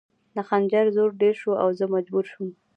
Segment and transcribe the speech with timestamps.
[0.35, 2.49] د خنجر زور ډېر شو او زه مجبوره شوم